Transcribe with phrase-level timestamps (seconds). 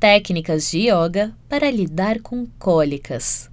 [0.00, 3.50] Técnicas de Yoga para lidar com cólicas.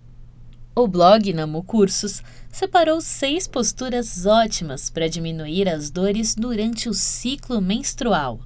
[0.75, 2.21] O blog Namu Cursos
[2.51, 8.41] separou seis posturas ótimas para diminuir as dores durante o ciclo menstrual.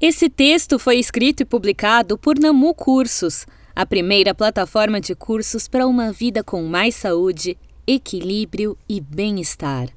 [0.00, 3.44] Esse texto foi escrito e publicado por Namu Cursos,
[3.74, 9.88] a primeira plataforma de cursos para uma vida com mais saúde, equilíbrio e bem-estar.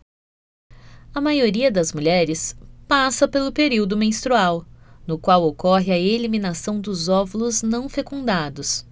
[1.13, 2.55] A maioria das mulheres
[2.87, 4.65] passa pelo período menstrual
[5.05, 8.85] no qual ocorre a eliminação dos óvulos não fecundados.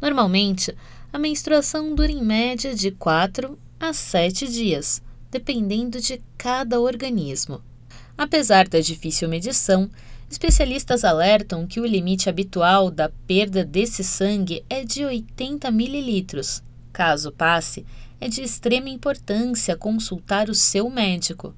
[0.00, 0.74] Normalmente,
[1.12, 7.62] a menstruação dura em média de 4 a 7 dias, dependendo de cada organismo.
[8.16, 9.90] Apesar da difícil medição,
[10.30, 16.26] especialistas alertam que o limite habitual da perda desse sangue é de 80 ml.
[16.92, 17.84] Caso passe,
[18.20, 21.54] é de extrema importância consultar o seu médico.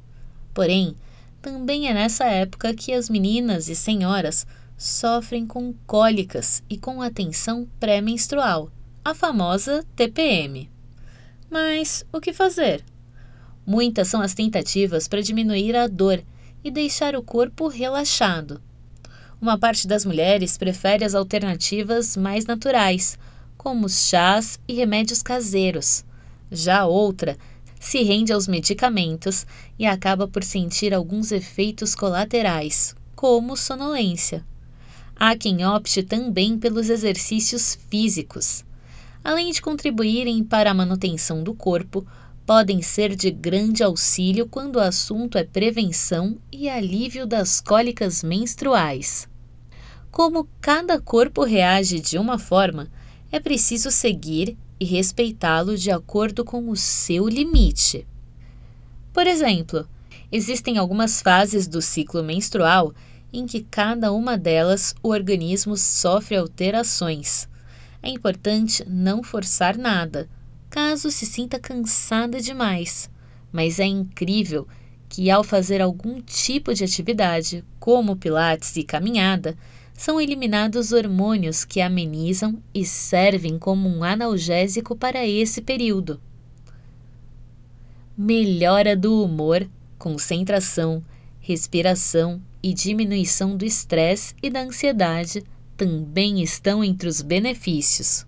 [0.52, 0.96] Porém,
[1.40, 4.46] também é nessa época que as meninas e senhoras
[4.76, 8.70] sofrem com cólicas e com a tensão pré-menstrual,
[9.04, 10.70] a famosa TPM.
[11.50, 12.84] Mas o que fazer?
[13.66, 16.22] Muitas são as tentativas para diminuir a dor
[16.62, 18.62] e deixar o corpo relaxado.
[19.40, 23.18] Uma parte das mulheres prefere as alternativas mais naturais,
[23.56, 26.04] como os chás e remédios caseiros.
[26.50, 27.36] Já outra
[27.80, 29.46] se rende aos medicamentos
[29.78, 34.44] e acaba por sentir alguns efeitos colaterais, como sonolência.
[35.16, 38.64] Há quem opte também pelos exercícios físicos.
[39.24, 42.06] Além de contribuírem para a manutenção do corpo,
[42.46, 49.28] podem ser de grande auxílio quando o assunto é prevenção e alívio das cólicas menstruais.
[50.10, 52.90] Como cada corpo reage de uma forma,
[53.30, 58.06] é preciso seguir e respeitá-lo de acordo com o seu limite.
[59.12, 59.88] Por exemplo,
[60.30, 62.92] existem algumas fases do ciclo menstrual
[63.32, 67.48] em que cada uma delas o organismo sofre alterações.
[68.02, 70.28] É importante não forçar nada,
[70.70, 73.10] caso se sinta cansada demais,
[73.52, 74.66] mas é incrível
[75.08, 79.56] que ao fazer algum tipo de atividade, como pilates e caminhada,
[79.98, 86.20] são eliminados hormônios que amenizam e servem como um analgésico para esse período.
[88.16, 91.04] Melhora do humor, concentração,
[91.40, 95.42] respiração e diminuição do estresse e da ansiedade
[95.76, 98.24] também estão entre os benefícios.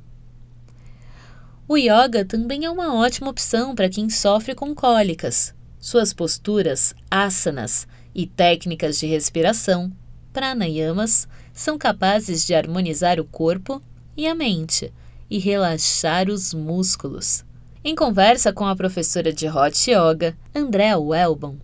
[1.69, 5.55] O yoga também é uma ótima opção para quem sofre com cólicas.
[5.79, 9.93] Suas posturas, asanas e técnicas de respiração,
[10.33, 13.83] pranayamas, são capazes de harmonizar o corpo
[14.17, 14.93] e a mente
[15.29, 17.45] e relaxar os músculos.
[17.83, 21.57] Em conversa com a professora de Hot Yoga, Andrea Welbon,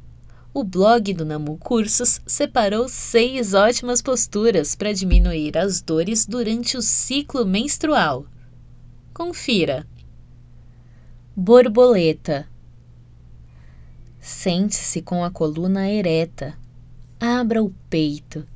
[0.55, 6.81] o blog do Namu Cursos separou seis ótimas posturas para diminuir as dores durante o
[6.81, 8.25] ciclo menstrual.
[9.13, 9.87] Confira.
[11.37, 12.49] Borboleta.
[14.19, 16.57] Sente-se com a coluna ereta.
[17.21, 18.49] Abra o peito.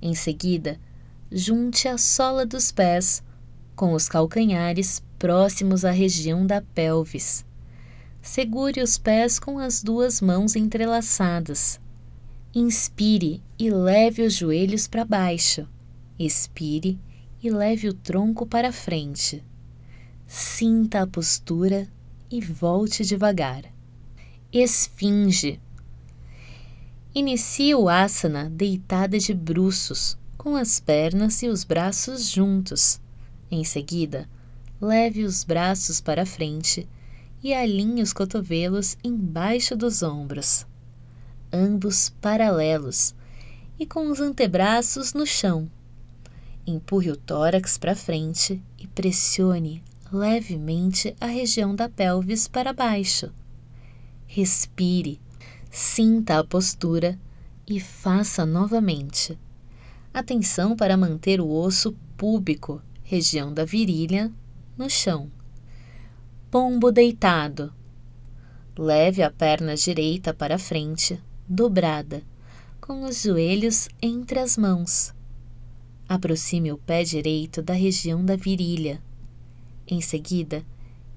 [0.00, 0.78] Em seguida,
[1.30, 3.22] junte a sola dos pés
[3.74, 7.44] com os calcanhares próximos à região da pelvis.
[8.20, 11.80] Segure os pés com as duas mãos entrelaçadas.
[12.54, 15.68] Inspire e leve os joelhos para baixo.
[16.18, 16.98] Expire
[17.42, 19.44] e leve o tronco para frente.
[20.26, 21.88] Sinta a postura
[22.30, 23.62] e volte devagar.
[24.52, 25.60] Esfinge.
[27.14, 33.00] Inicie o asana deitada de bruços, com as pernas e os braços juntos.
[33.50, 34.28] Em seguida,
[34.78, 36.86] leve os braços para frente
[37.42, 40.66] e alinhe os cotovelos embaixo dos ombros,
[41.50, 43.14] ambos paralelos
[43.78, 45.68] e com os antebraços no chão.
[46.66, 49.82] Empurre o tórax para frente e pressione
[50.12, 53.32] levemente a região da pelvis para baixo.
[54.26, 55.18] Respire,
[55.70, 57.18] sinta a postura
[57.66, 59.38] e faça novamente.
[60.12, 64.32] Atenção para manter o osso púbico, região da virilha,
[64.76, 65.30] no chão.
[66.50, 67.72] Pombo deitado.
[68.76, 72.22] Leve a perna direita para frente, dobrada,
[72.80, 75.12] com os joelhos entre as mãos.
[76.08, 79.02] Aproxime o pé direito da região da virilha.
[79.86, 80.64] Em seguida,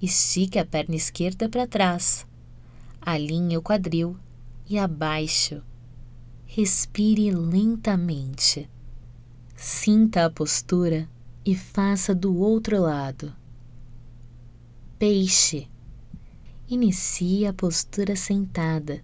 [0.01, 2.27] estique a perna esquerda para trás.
[2.99, 4.17] Alinhe o quadril
[4.71, 5.62] e abaixe.
[6.45, 8.69] Respire lentamente.
[9.53, 11.09] Sinta a postura
[11.44, 13.35] e faça do outro lado.
[14.97, 15.68] Peixe.
[16.69, 19.03] Inicie a postura sentada,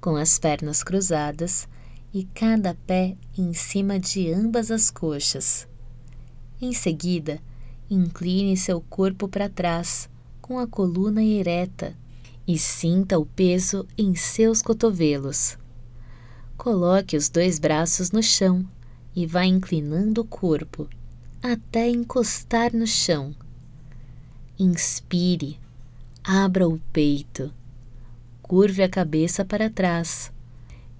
[0.00, 1.68] com as pernas cruzadas
[2.14, 5.66] e cada pé em cima de ambas as coxas.
[6.60, 7.40] Em seguida,
[7.90, 10.08] incline seu corpo para trás,
[10.40, 11.96] com a coluna ereta,
[12.48, 15.58] e sinta o peso em seus cotovelos.
[16.56, 18.66] Coloque os dois braços no chão
[19.14, 20.88] e vá inclinando o corpo
[21.40, 23.32] até encostar no chão.
[24.58, 25.60] Inspire,
[26.24, 27.52] abra o peito,
[28.42, 30.32] curve a cabeça para trás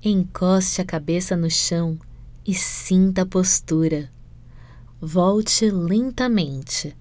[0.01, 1.99] Encoste a cabeça no chão
[2.47, 4.09] e sinta a postura.
[5.01, 6.97] Volte lentamente.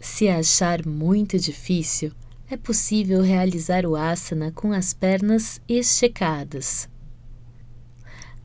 [0.00, 2.10] Se achar muito difícil,
[2.48, 6.88] é possível realizar o asana com as pernas esticadas.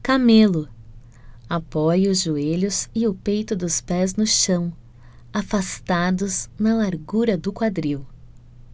[0.02, 0.68] Camelo.
[1.48, 4.74] Apoie os joelhos e o peito dos pés no chão,
[5.34, 8.08] afastados na largura do quadril.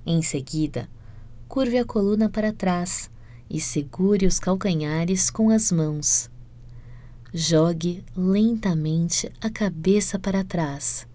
[0.06, 0.88] Em seguida,
[1.50, 3.10] curve a coluna para trás
[3.50, 6.30] e segure os calcanhares com as mãos.
[7.34, 11.08] Jogue lentamente a cabeça para trás.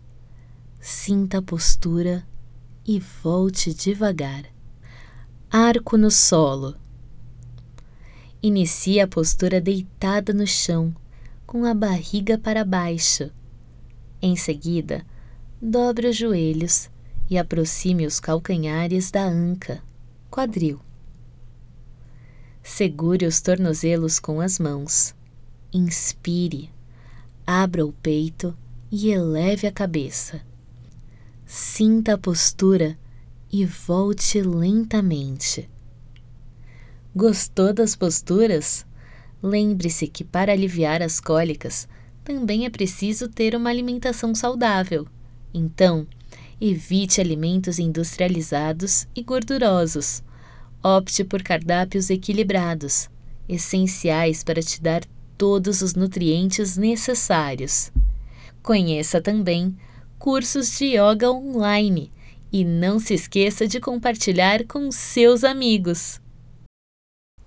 [0.81, 2.27] Sinta a postura
[2.87, 4.45] e volte devagar.
[5.51, 6.77] Arco no solo.
[8.43, 10.95] Inicie a postura deitada no chão,
[11.47, 13.31] com a barriga para baixo.
[14.21, 15.05] Em seguida,
[15.61, 16.91] dobre os joelhos
[17.31, 19.83] e aproxime os calcanhares da anca,
[20.31, 20.81] quadril.
[22.63, 25.15] Segure os tornozelos com as mãos.
[25.73, 26.71] Inspire,
[27.47, 28.57] abra o peito
[28.91, 30.41] e eleve a cabeça.
[31.55, 32.99] Sinta a postura
[33.53, 35.69] e volte lentamente.
[37.15, 38.87] Gostou das posturas?
[39.43, 41.87] Lembre-se que para aliviar as cólicas
[42.25, 45.07] também é preciso ter uma alimentação saudável.
[45.53, 46.07] Então,
[46.59, 50.23] evite alimentos industrializados e gordurosos
[50.83, 53.11] Opte por cardápios equilibrados,
[53.47, 55.03] essenciais para te dar
[55.37, 57.93] todos os nutrientes necessários.
[58.63, 59.77] Conheça também
[60.23, 62.13] cursos de yoga online
[62.53, 66.21] e não se esqueça de compartilhar com seus amigos.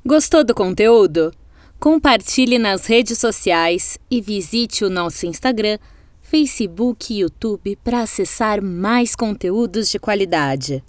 [0.06, 1.32] Gostou do conteúdo?
[1.80, 5.80] Compartilhe nas redes sociais e visite o nosso Instagram,
[6.22, 10.84] Facebook e YouTube para acessar mais conteúdos de qualidade.